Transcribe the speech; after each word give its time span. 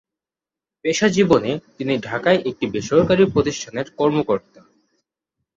পেশা 0.85 1.07
জীবনে 1.07 1.51
তিনি 1.77 1.93
ঢাকায় 1.97 2.39
একটি 2.45 2.65
বেসরকারি 2.67 3.23
প্রতিষ্ঠানের 3.33 3.87
কর্মকর্তা। 3.97 4.61